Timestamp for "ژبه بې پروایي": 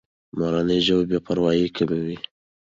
0.85-1.67